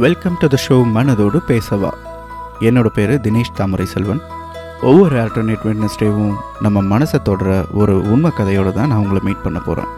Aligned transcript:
Welcome 0.00 0.36
to 0.40 0.46
the 0.52 0.56
show 0.64 0.76
மனதோடு 0.94 1.38
பேசவா. 1.48 1.90
என்னோட 2.68 2.88
பேர் 2.96 3.12
தினேஷ் 3.24 3.50
தாமரை 3.58 3.86
செல்வன் 3.92 4.22
ஒவ்வொரு 4.90 5.14
ஆல்டர்னேட் 5.22 5.64
வெட்னஸ்டேவும் 5.68 6.32
நம்ம 6.64 6.82
மனசை 6.92 7.18
தொடர 7.28 7.48
ஒரு 7.80 7.94
உண்மை 8.12 8.30
கதையோடு 8.38 8.72
தான் 8.72 8.90
நான் 8.92 9.02
உங்களை 9.02 9.20
மீட் 9.26 9.42
பண்ண 9.42 9.60
போகிறேன் 9.66 9.90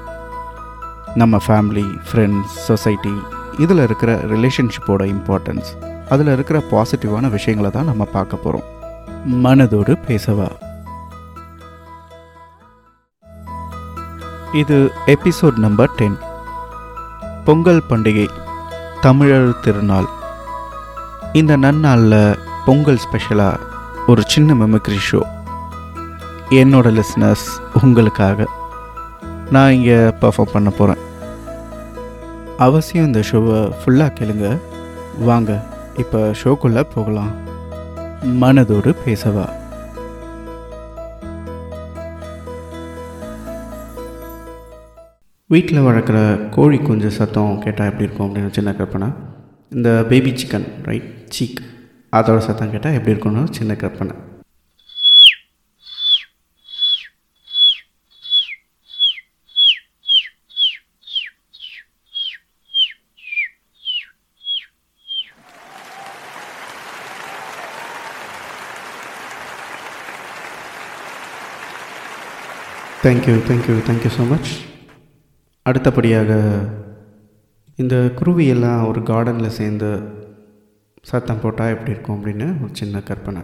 நம்ம 1.22 1.41
ஃபேமிலி 1.46 1.87
ஃப்ரெண்ட்ஸ் 2.09 2.59
சொசைட்டி 2.69 3.15
இதில் 3.65 3.85
இருக்கிற 3.87 4.12
ரிலேஷன்ஷிப்போட 4.35 5.03
இம்பார்ட்டன்ஸ் 5.14 5.70
அதில் 6.08 6.34
இருக்கிற 6.36 6.61
பாசிட்டிவான 6.74 7.30
விஷயங்களை 7.30 7.70
தான் 7.70 7.90
நம்ம 7.92 8.04
பார்க்க 8.18 8.45
போகிறோம் 8.45 8.68
மனதோடு 9.46 9.95
பேசவா. 10.08 10.48
இது 14.62 14.79
எபிசோட் 15.16 15.58
நம்பர் 15.66 15.95
டென் 16.00 16.18
பொங்கல் 17.45 17.84
பண்டிகை. 17.90 18.26
தமிழர் 19.05 19.61
திருநாள். 19.61 20.07
இந்த 21.32 21.57
நன்னாளில் 21.57 22.39
பொங்கல் 22.64 22.96
ஸ்பெஷலாக 22.96 23.61
ஒரு 24.07 24.22
சின்ன 24.27 24.54
மெமிக்ரி 24.54 24.99
ஷோ 25.11 25.21
என்னோட 26.50 26.89
லிஸ்னஸ் 26.99 27.44
உங்களுக்காக 27.82 28.46
நான் 29.50 29.72
இங்கே 29.72 29.94
பர்ஃபார்ம் 29.94 30.53
பண்ண 30.53 30.71
போகிறேன் 30.71 31.03
அவசியம் 32.58 33.06
இந்த 33.06 33.22
ஷோவை 33.30 33.72
ஃபுல்லாக 33.80 34.17
கேளுங்க. 34.19 34.58
வாங்க 35.19 35.66
இப்போ 35.97 36.19
ஷோக்குள்ளே 36.44 36.84
போகலாம். 36.94 37.33
மனதோடு 38.41 38.94
பேசவா? 39.06 39.47
வீட்டில் 45.55 45.84
வளர்க்குற 45.86 46.19
கோழி 46.55 46.78
குஞ்சு 46.86 47.11
சத்தம் 47.17 47.58
கேட்டால் 47.64 47.89
எப்படி 47.91 48.06
இருக்கும் 48.06 48.27
அப்படின்னு 48.28 48.56
சின்ன 48.56 48.70
கற்பனை. 48.78 49.08
இந்த 49.77 49.91
பேபி 50.11 50.30
சிக்கன் 50.41 50.67
ரைட் 50.89 51.11
சீக் 51.36 51.61
அதோட 52.19 52.39
சத்தம் 52.48 52.72
கேட்டால் 52.75 52.97
எப்படி 52.98 53.14
இருக்கும்னு 53.14 53.44
சின்ன 53.58 53.75
கற்பனை. 53.82 54.14
Thank you 73.06 73.34
thank you 73.48 73.75
thank you 73.88 74.12
so 74.19 74.25
much 74.30 74.52
அடுத்தபடியாக 75.68 76.30
இந்த 77.76 77.94
குருவியெல்லாம் 78.18 78.86
ஒரு 78.88 79.00
கார்டனில் 79.00 79.54
சேர்ந்து 79.58 79.88
சத்தம் 81.10 81.40
போட்டால் 81.42 81.72
எப்படி 81.74 81.90
இருக்கும் 81.90 82.18
அப்படின்னு 82.18 82.62
ஒரு 82.62 82.74
சின்ன 82.80 83.00
கற்பனை. 83.00 83.42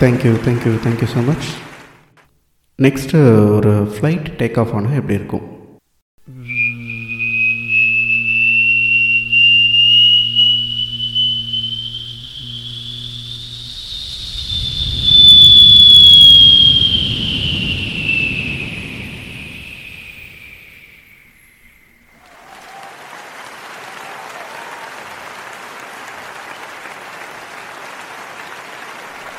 Thank you 0.00 0.34
thank you 0.48 0.74
thank you 0.86 1.10
so 1.14 1.26
much 1.30 1.48
next 2.82 3.24
ஒரு 3.56 3.74
ஃப்ளைட் 3.96 4.28
டேக் 4.42 4.60
ஆஃப் 4.60 4.74
ஆனால் 4.74 4.92
எப்படி 4.92 5.18
இருக்கும்? 5.22 5.59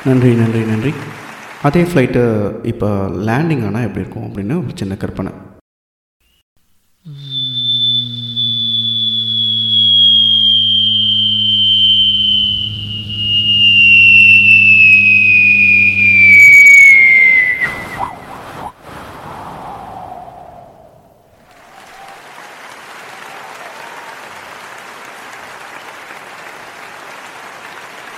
நன்றி 0.06 0.30
நன்றி 0.34 0.60
நன்றி. 0.70 0.92
அதே 1.66 1.82
ஃப்ளைட்டு 1.82 2.22
இப்போ 2.70 2.88
லேண்டிங் 3.28 3.64
ஆனால் 3.66 3.86
எப்படி 3.88 4.04
இருக்கும் 4.04 4.26
அப்படின்னு 4.28 4.56
ஒரு 4.62 4.72
சின்ன 4.80 4.96
கற்பனை. 5.02 5.32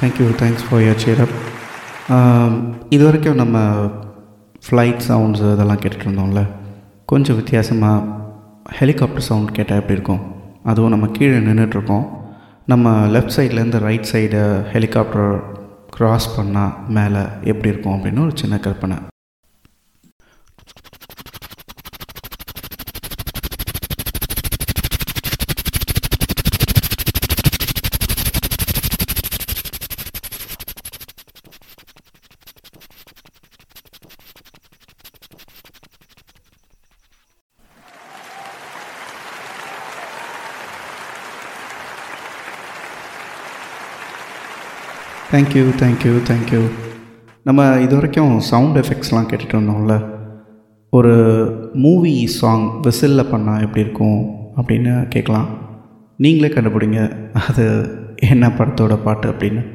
Thank you 0.01 0.29
thanks 0.43 0.65
for 0.69 0.83
your 0.87 1.03
cheer 1.05 1.21
up 1.27 1.54
இது 2.95 3.05
வரைக்கும் 3.05 3.39
நம்ம 3.43 3.59
ஃப்ளைட் 4.65 5.01
சவுண்ட்ஸ் 5.09 5.45
இதெல்லாம் 5.53 5.81
கேட்டுட்டு 5.83 6.07
இருந்தோம்ல 6.09 6.41
கொஞ்சம் 7.13 7.37
வித்தியாசமாக 7.37 8.03
ஹெலிகாப்டர் 8.79 9.27
சவுண்ட் 9.29 9.55
கேட்டால் 9.57 9.81
எப்படி 9.81 9.97
இருக்கும்? 9.99 10.21
அதுவும் 10.65 10.93
நம்ம 10.95 11.07
கீழே 11.07 11.39
நின்றுட்டுருக்கோம் 11.47 12.05
நம்ம 12.73 12.93
லெஃப்ட் 13.15 13.37
சைட்லேருந்து 13.37 13.81
ரைட் 13.87 14.11
சைடு 14.13 14.43
ஹெலிகாப்டர் 14.75 15.33
க்ராஸ் 15.97 16.29
பண்ணால் 16.37 16.77
மேலே 16.89 17.25
எப்படி 17.51 17.73
இருக்கும் 17.73 17.97
அப்படின்னு 17.97 18.25
ஒரு 18.27 18.37
சின்ன 18.43 18.59
கற்பனை. 18.59 18.97
தேங்க்யூ 45.33 45.71
தேங்க்யூ 45.79 46.19
தேங்க்யூ 46.31 46.63
நம்ம 47.45 47.81
இது 47.81 47.95
வரைக்கும் 47.95 48.41
சவுண்ட் 48.41 48.77
எஃபெக்ட்ஸ்லாம் 48.77 49.31
கேட்டுட்டு 49.33 49.57
இருந்தோம்ல 49.57 50.13
ஒரு 50.91 51.15
மூவி 51.73 52.27
சாங் 52.27 52.81
விசிலில் 52.81 53.25
பண்ணால் 53.25 53.61
எப்படி 53.61 53.81
இருக்கும் 53.81 54.31
அப்படின்னு 54.57 55.09
கேட்கலாம். 55.09 55.49
நீங்களே 56.17 56.53
கண்டுபிடிங்க. 56.53 57.27
அது 57.49 57.89
என்ன 58.17 58.49
படத்தோட 58.49 58.99
பாட்டு 59.05 59.31
அப்படின்னு. 59.31 59.74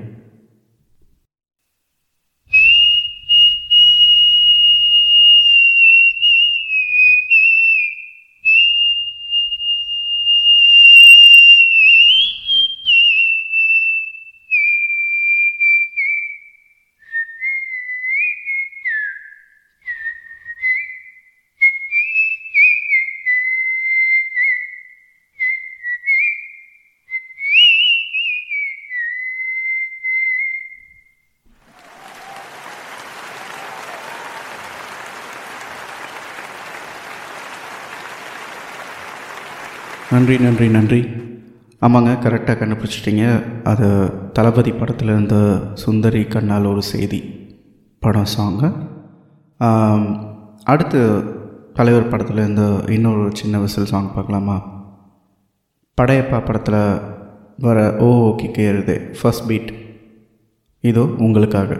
நன்றி 40.14 40.35
நன்றி 40.44 40.67
நன்றி. 40.76 41.00
ஆமாங்க 41.85 42.11
கரெக்டாக 42.23 42.56
கண்டுபிடிச்சிட்டிங்க. 42.59 43.26
அது 43.72 43.88
தளபதி 44.38 44.72
படத்துலேருந்து 44.79 45.40
சுந்தரி 45.82 46.22
கண்ணால் 46.34 46.70
ஒரு 46.72 46.82
செய்தி 46.91 47.20
படம் 48.03 48.32
சாங்கு 48.35 48.70
அடுத்து 50.72 51.00
தலைவர் 51.78 52.09
படத்தில் 52.11 52.41
இருந்த 52.44 52.64
இன்னொரு 52.96 53.23
சின்ன 53.40 53.59
விசில் 53.64 53.91
சாங் 53.91 54.09
பார்க்கலாமா? 54.16 54.58
படையப்பா 55.97 56.40
படத்தில் 56.47 56.82
வர 57.67 57.78
ஓ 58.08 58.09
ஓகே 58.29 58.50
கேருது 58.58 58.96
ஃபர்ஸ்ட் 59.20 59.47
பீட் 59.50 59.72
இதோ 60.84 61.03
உங்களுக்காக. 61.28 61.79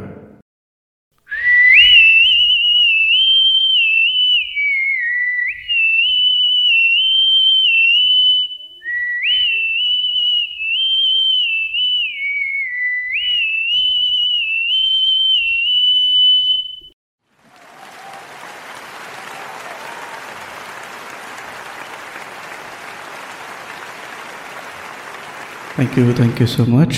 தேங்க்யூ 25.80 26.06
தேங்க்யூ 26.20 26.46
ஸோ 26.54 26.62
மச் 26.76 26.98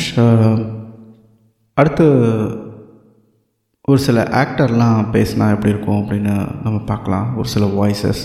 அடுத்து 1.78 2.06
ஒரு 3.92 4.00
சில 4.06 4.24
ஆக்டர்லாம் 4.42 5.00
பேசினா 5.16 5.46
எப்படி 5.56 5.72
இருக்கும் 5.74 6.00
அப்படின்னு 6.00 6.34
நம்ம 6.64 6.78
பார்க்கலாம். 6.92 7.28
ஒரு 7.40 7.48
சில 7.54 7.66
வாய்ஸஸ் 7.80 8.22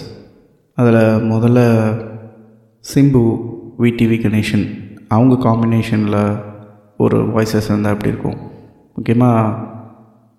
அதில் 0.78 0.98
முதல்ல 1.32 1.60
சிம்பு 2.84 3.22
விடிவி 3.82 4.18
கணேஷன் 4.24 4.64
அவங்க 5.16 5.34
காம்பினேஷனில் 5.46 6.20
ஒரு 7.04 7.18
வாய்ஸஸ் 7.34 7.68
இருந்தால் 7.70 7.94
எப்படி 7.96 8.12
இருக்கும்? 8.14 8.38
முக்கியமாக 8.96 9.74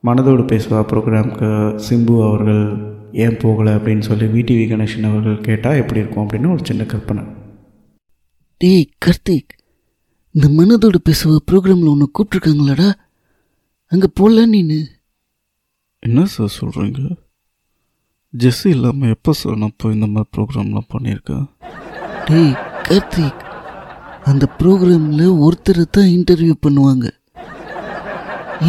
மனதோடு 0.10 0.46
பேசுவா 0.54 0.82
ப்ரோக்ராம்க்கு 0.92 1.50
சிம்பு 1.90 2.16
அவர்கள் 2.30 2.64
ஏன் 3.26 3.40
போகலை 3.44 3.74
அப்படின்னு 3.78 4.08
சொல்லி 4.10 4.30
விடிவி 4.38 4.66
கணேஷன் 4.72 5.10
அவர்கள் 5.12 5.46
கேட்டால் 5.50 5.82
எப்படி 5.84 6.02
இருக்கும் 6.04 6.26
அப்படின்னு 6.26 6.54
ஒரு 6.56 6.66
சின்ன 6.72 6.90
கற்பனை. 6.96 7.26
டேய் 8.62 8.90
கார்த்திக். 9.06 9.54
இந்த 10.38 10.48
மனதோடு 10.58 11.00
பேசுவ 11.08 11.38
ப்ரோக்ராமில் 11.50 11.92
உன்னை 11.94 12.08
கூப்பிட்ருக்காங்களாடா 12.18 12.88
அங்கே 13.92 14.08
போகல 14.20 14.44
நீனு. 14.54 14.78
என்ன 16.04 16.26
சார் 16.34 16.52
சொல்கிறீங்க 16.58 17.02
ஜெஸ்ஸி 18.34 18.68
இல்லாமல் 18.76 19.14
எப்போ 19.16 19.32
சார் 19.40 19.60
நான் 19.62 19.78
போய் 19.82 19.96
இந்த 19.98 20.08
மாதிரி 20.14 20.30
ப்ரோக்ராம்லாம் 20.36 20.90
பண்ணியிருக்கேன்? 20.94 21.46
டேய் 22.28 22.54
கார்த்திக் 22.88 23.44
அந்த 24.32 24.46
ப்ரோக்ராமில் 24.60 25.26
ஒருத்தரை 25.46 25.86
தான் 25.98 26.10
இன்டர்வியூ 26.18 26.56
பண்ணுவாங்க. 26.66 27.06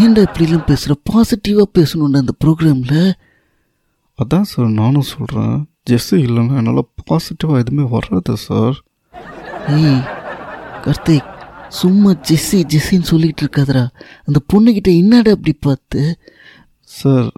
ஏன்டா 0.01 0.23
இப்படிலாம் 0.27 0.69
பேசுகிற 0.71 0.95
பாசிட்டிவாக 1.11 1.69
பேசணும்டா 1.79 2.23
அந்த 2.25 2.35
ப்ரோக்ராமில் 2.45 3.01
அதான் 4.19 4.51
சார் 4.53 4.71
நானும் 4.83 5.11
சொல்கிறேன் 5.15 5.57
ஜெஸ்ஸி 5.91 6.17
இல்லைன்னா 6.29 6.57
என்னால் 6.61 6.89
பாசிட்டிவாக 7.11 7.63
எதுவுமே 7.65 7.85
வராது 7.97 8.37
சார். 8.47 8.79
ஏய் 9.75 10.01
கார்த்திக் 10.87 11.35
சும்மா 11.81 12.11
ஜெஸ்ஸி 12.29 12.59
ஜெஸ்ஸின்னு 12.73 13.11
சொல்லிட்டு 13.11 13.43
இருக்காதடா. 13.45 13.85
அந்த 14.27 14.39
பொண்ணுக்கிட்ட 14.53 14.91
என்னடா 15.03 15.31
அப்படி 15.37 15.55
பார்த்து? 15.67 16.03
சார் 16.99 17.31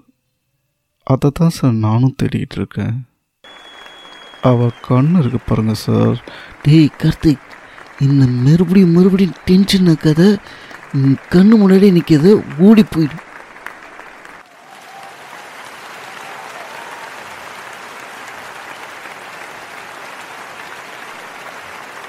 அதை 1.13 1.29
தான் 1.39 1.55
சார் 1.59 1.73
நானும் 1.87 2.17
தேடிக்கிட்டு 2.21 2.57
இருக்கேன். 2.59 2.95
அவள் 4.49 4.77
கண் 4.87 5.11
இருக்கு 5.19 5.39
பாருங்க 5.47 5.73
சார். 5.85 6.15
டேய் 6.65 6.87
கார்த்திக் 7.01 7.47
இந்த 8.05 8.23
மறுபடியும் 8.45 8.95
மறுபடியும் 8.97 9.39
டென்ஷன் 9.49 9.89
ஆக்காத 9.93 10.21
உன் 10.99 11.17
கண்ணு 11.33 11.55
முன்னாடி 11.61 11.89
நிற்காத 11.97 12.29
ஓடி 12.67 12.83
போயிடு. 12.93 13.17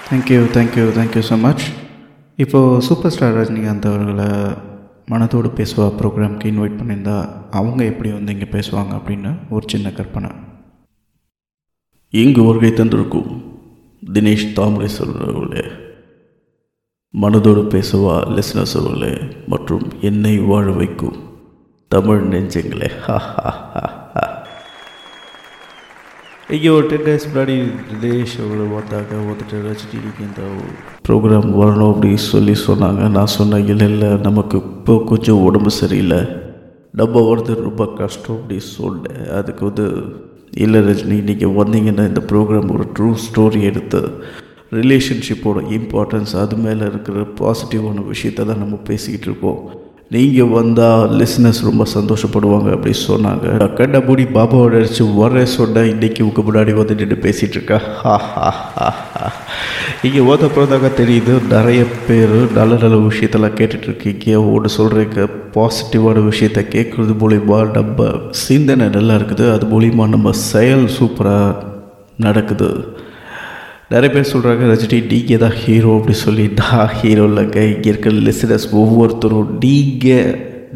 Thank you 0.08 0.40
thank you 0.56 0.86
thank you 0.96 1.22
so 1.28 1.36
much 1.46 1.62
இப்போது 2.42 2.82
சூப்பர் 2.82 3.10
ஸ்டார் 3.10 3.36
ரஜினிகாந்த் 3.36 3.88
அவர்களை 3.90 4.28
மனதோடு 5.10 5.48
பேசுவா 5.58 5.86
ப்ரோக்ராம்க்கு 5.98 6.44
இன்வைட் 6.50 6.78
பண்ணியிருந்தா 6.78 7.16
அவங்க 7.50 7.84
எப்படி 7.84 8.12
வந்து 8.12 8.32
இங்கே 8.32 8.44
பேசுவாங்க 8.44 8.92
அப்படின்னு 8.98 9.34
ஒரு 9.50 9.64
சின்ன 9.68 9.92
கற்பனை. 9.92 10.30
இங்கு 12.10 12.42
வருகை 12.42 12.70
தந்திருக்கும் 12.70 13.30
தினேஷ் 14.12 14.52
தாமரை 14.52 14.88
அவர்களே 15.00 15.64
மனதோடு 17.14 17.62
பேசுவா 17.74 18.14
லிஸ்னஸ் 18.36 18.74
அவர்களே 18.80 19.12
மற்றும் 19.46 19.86
என்னை 20.00 20.38
வாழ 20.38 20.70
வைக்கும் 20.70 21.18
தமிழ் 21.88 22.22
நெஞ்சங்களே. 22.32 22.90
ஹா 23.00 23.18
ஹா 23.18 23.50
ஹா 23.74 24.01
Yo, 26.54 26.86
ten 26.86 27.02
guys, 27.02 27.24
bloody 27.32 27.54
Dinesh 28.00 28.32
அவங்கள 28.40 28.64
வந்தாங்க 28.72 29.12
வந்துட்டு 29.28 29.60
ரசிட்டு 29.66 30.00
இந்த 30.24 30.40
ப்ரோக்ராம் 31.06 31.46
வரணும் 31.60 31.92
அப்படின்னு 31.92 32.22
சொல்லி 32.24 32.54
சொன்னாங்க. 32.66 33.02
நான் 33.14 33.30
சொன்ன 33.34 33.60
இல்லை 33.70 33.86
இல்லை 33.92 34.10
நமக்கு 34.26 34.58
இப்போ 34.58 34.94
கொஞ்சம் 35.10 35.40
உடம்பு 35.46 35.70
சரியில்லை. 35.78 36.18
நம்ம 37.00 37.22
வரது 37.28 37.56
ரொம்ப 37.68 37.86
கஷ்டம் 38.00 38.36
அப்படின்னு 38.36 38.66
சொன்னேன். 38.74 39.22
அதுக்கு 39.38 39.64
வந்து 39.70 39.86
இல்லை 40.64 40.82
ரஜினி 40.88 41.18
நீங்கள் 41.30 41.56
வந்தீங்கன்னா 41.60 42.06
இந்த 42.10 42.24
ப்ரோக்ராம் 42.32 42.74
ஒரு 42.76 42.86
ட்ரூ 42.98 43.08
ஸ்டோரி 43.26 43.62
எடுத்து 43.70 44.02
ரிலேஷன்ஷிப்போட 44.80 45.62
இம்பார்ட்டன்ஸ் 45.78 46.34
அது 46.42 46.58
மேலே 46.66 46.84
இருக்கிற 46.92 47.24
பாசிட்டிவான 47.40 48.04
விஷயத்தை 48.12 48.46
தான் 48.50 48.62
நம்ம 48.64 48.82
பேசிக்கிட்டு 48.90 49.30
இருக்கோம். 49.30 49.62
நீங்கள் 50.12 50.50
வந்தால் 50.54 51.10
லிஸ்னஸ் 51.10 51.60
ரொம்ப 51.62 51.84
சந்தோஷப்படுவாங்க 51.94 52.70
அப்படி 52.76 52.94
சொன்னாங்க. 53.06 53.74
கண்டபடி 53.74 54.24
பாபாவோட 54.24 54.74
அடிச்சு 54.80 55.04
வர 55.14 55.44
சொன்னேன். 55.44 55.90
இன்றைக்கி 55.92 56.22
உங்கள் 56.22 56.46
முன்னாடி 56.48 56.72
வந்து 56.74 56.94
நின்று 56.94 57.16
பேசிகிட்டு 57.16 57.56
இருக்கா? 57.58 57.78
ஹா 58.00 58.16
ஹா 58.16 58.50
ஹா 58.50 58.90
ஹா. 59.14 59.32
இங்கே 60.02 60.20
தெரியுது. 61.00 61.34
நிறைய 61.50 61.84
பேர் 62.08 62.52
நல்ல 62.52 62.74
நல்ல 62.74 62.96
விஷயத்தெல்லாம் 62.96 63.56
கேட்டுட்ருக்கீங்க 63.60 64.52
ஒன்று 64.52 64.70
சொல்கிறீங்க 64.78 65.28
பாசிட்டிவான 65.54 66.24
விஷயத்த 66.30 66.64
கேட்குறது 66.76 67.14
மூலிமா 67.22 67.60
நம்ம 67.78 68.10
சிந்தனை 68.30 68.88
நல்லா 68.88 69.14
இருக்குது. 69.14 69.46
அது 69.54 69.66
மூலிமா 69.66 70.08
நம்ம 70.08 70.32
செயல் 70.32 70.88
சூப்பராக 70.98 71.54
நடக்குது. 72.16 72.70
நிறைய 73.92 74.10
பேர் 74.12 74.30
சொல்கிறாங்க 74.32 74.68
ரஜினி 74.70 74.98
நீங்கள் 75.12 75.40
தான் 75.42 75.56
ஹீரோ 75.62 75.90
அப்படி 75.98 76.14
சொல்லி. 76.26 76.44
தான் 76.60 76.86
ஹீரோ 76.98 77.24
இல்லைங்க 77.30 77.60
இங்கே 77.72 77.88
இருக்கிற 77.92 78.20
லிசனர்ஸ் 78.28 78.66
ஒவ்வொருத்தரும் 78.80 79.50
நீங்கள் 79.64 80.30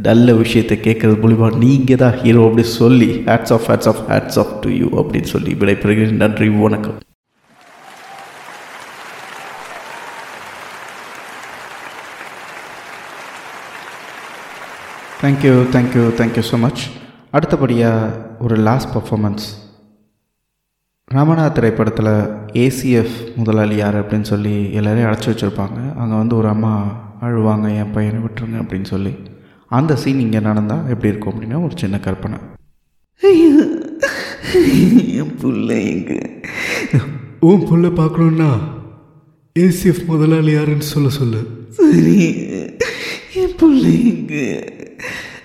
நல்ல 0.07 0.35
விஷயத்தை 0.41 0.77
கேட்குறது 0.87 1.17
மூலிமா 1.25 1.49
நீங்கள் 1.65 2.01
தான் 2.03 2.17
ஹீரோ 2.23 2.41
அப்படி 2.49 2.65
சொல்லி 2.81 3.11
hats 3.29 3.53
off 3.57 3.67
hats 3.71 3.91
off 3.93 4.03
hats 4.11 4.39
off 4.43 4.55
to 4.65 4.71
you 4.81 4.89
அப்படின்னு 5.01 5.31
சொல்லி 5.35 5.53
விடைபெறுகிறேன். 5.61 6.23
நன்றி 6.25 6.49
வணக்கம். 6.65 6.99
Thank you 15.23 15.55
thank you 15.77 16.03
thank you 16.19 16.43
so 16.51 16.59
much 16.65 16.83
அடுத்தபடியாக 17.37 18.11
ஒரு 18.47 18.59
லாஸ்ட் 18.69 18.91
பர்ஃபாமன்ஸ் 18.97 19.47
ரமணா 21.15 21.53
திரைப்படத்தில் 21.53 22.29
ஏசிஎஃப் 22.53 23.37
முதலாளி 23.37 23.77
யார் 23.77 24.07
அப்படின்னு 24.07 24.23
சொல்லி 24.23 24.73
எல்லோரையும் 24.73 25.11
அழைச்சி 25.11 25.15
வச்சுருப்பாங்க. 25.15 25.97
அங்கே 25.97 26.17
வந்து 26.17 26.37
ஒரு 26.37 26.49
அம்மா 26.49 27.03
அழுவாங்க 27.21 27.77
என் 27.77 27.91
பையனை 27.91 28.21
விட்டுருங்க 28.21 28.57
அப்படின்னு 28.57 28.85
சொல்லி. 28.85 29.17
அந்த 29.69 29.97
சீன் 29.97 30.21
இங்கே 30.21 30.41
நடந்தால் 30.41 30.89
எப்படி 30.89 31.09
இருக்கும் 31.09 31.35
அப்படின்னா 31.35 31.65
ஒரு 31.65 31.73
சின்ன 31.77 32.01
கற்பனை. 32.01 32.39
என் 33.21 35.37
புள்ள 35.43 35.67
எங்க? 35.67 36.23
உன் 37.41 37.61
புள்ள 37.61 37.73
பார்க்கணுன்னா 37.73 38.59
ஏசிஎஃப் 39.59 40.07
முதலாளி 40.07 40.53
யாருன்னு 40.53 40.83
சொல்ல 40.83 41.09
சொல்லு. 41.09 41.69
சரி. 41.69 42.37
என் 43.35 43.55
புள்ள 43.63 44.05
எங்க? 44.05 44.65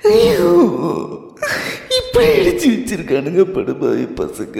ஐயோ. 0.04 1.21
இப்படி 1.98 2.28
அடிச்சு 2.40 2.68
வச்சிருக்கானுங்க 2.74 3.44
படுபாவி 3.56 4.06
பசங்க. 4.20 4.58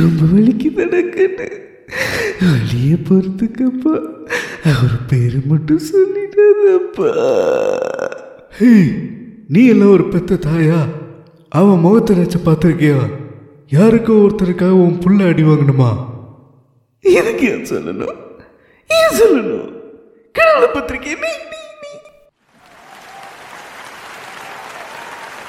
ரொம்ப 0.00 0.20
வலிக்கு 0.32 0.68
நடக்கன்னு 0.80 1.48
வழிய 2.40 2.96
பொறுத்துக்கப்பா 3.08 3.94
அவர் 4.72 4.96
பேரு 5.10 5.38
மட்டும் 5.46 5.86
சொல்லிட்டாதப்பா. 5.90 7.10
ஹே 8.58 8.72
நீ 9.48 9.62
எல்லாம் 9.66 9.94
ஒரு 9.96 10.06
பெத்த 10.08 10.40
தாயா? 10.46 10.80
அவன் 11.60 11.82
முகத்தை 11.84 12.16
நினச்சி 12.16 12.40
பார்த்துருக்கியா? 12.44 12.98
யாருக்கோ 13.76 14.14
ஒருத்தருக்காக 14.24 14.82
உன் 14.84 15.00
புள்ள 15.04 15.28
அடி 15.28 15.42
வாங்கணுமா? 15.42 15.90
எனக்கு 17.04 17.44
ஏன் 17.52 17.68
சொல்லணும்? 17.72 18.16
ஏன் 18.98 19.16
சொல்லணும்? 19.20 19.68
கடவுளை 20.32 20.68
பத்திரிக்கை 20.72 21.14
நீ 21.14 21.32
நீ 21.52 21.60
நீ 21.82 21.92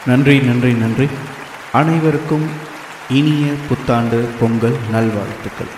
நன்றி 0.07 0.39
நன்றி 0.39 0.73
நன்றி. 0.73 1.07
அனைவருக்கும் 1.71 2.45
இனிய 3.09 3.53
புத்தாண்டு 3.69 4.25
பொங்கல் 4.39 4.75
நல்வாழ்த்துக்கள். 4.91 5.71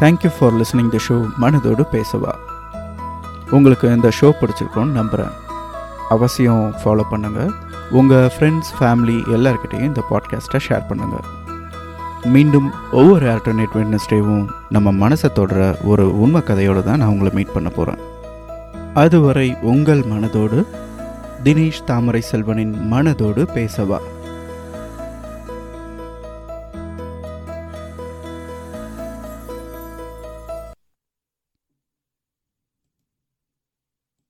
Thank you 0.00 0.30
for 0.38 0.52
listening 0.52 0.88
the 0.88 0.98
show 1.08 1.26
மனதோடு 1.40 1.84
பேசவா. 1.92 2.34
உங்களுக்கு 3.50 3.88
இந்த 3.88 4.08
ஷோ 4.20 4.32
பிடிச்சிருக்கோன்னு 4.40 4.92
நம்புகிறேன் 4.92 5.30
அவசியம் 6.08 6.74
ஃபாலோ 6.84 7.04
பண்ணுங்கள் 7.10 7.52
உங்கள் 7.90 8.30
ஃப்ரெண்ட்ஸ் 8.36 8.72
ஃபேமிலி 8.78 9.18
எல்லாருக்கிட்டேயும் 9.36 9.90
இந்த 9.92 10.04
பாட்காஸ்ட்டை 10.10 10.60
ஷேர் 10.68 10.88
பண்ணுங்கள் 10.88 11.26
மீண்டும் 12.24 12.72
ஒவ்வொரு 12.90 13.26
ஆல்டர்னேட் 13.34 13.76
வெட்னஸ்டேவும் 13.78 14.48
நம்ம 14.68 15.08
மனசை 15.08 15.32
தொடர 15.32 15.78
ஒரு 15.84 16.16
உண்மை 16.16 16.40
கதையோடு 16.40 16.82
தான் 16.82 16.98
நான் 16.98 17.08
உங்களை 17.08 17.30
மீட் 17.34 17.52
பண்ண 17.52 17.68
போகிறேன் 17.68 18.00
அதுவரை 18.94 19.56
உங்கள் 19.62 20.02
மனதோடு 20.06 20.66
தினேஷ் 21.44 21.84
தாமரை 21.84 22.20
செல்வனின் 22.20 22.74
மனதோடு 22.92 23.42
பேசவா? 23.54 23.98